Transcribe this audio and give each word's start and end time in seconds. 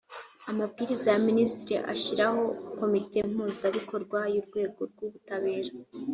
amabwiriza 0.51 1.07
ya 1.13 1.21
minisitiri 1.27 1.75
ashyiraho 1.93 2.41
komite 2.79 3.17
mpuzabikorwa 3.31 4.19
y 4.33 4.37
urwego 4.41 4.79
rw 4.91 4.99
ubutabera 5.07 5.71